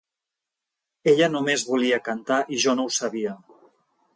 Ella 1.11 1.27
només 1.35 1.65
volia 1.73 1.99
cantar, 2.09 2.39
i 2.57 2.61
jo 2.65 2.75
no 2.81 2.89
ho 2.89 2.95
sabia. 2.99 3.37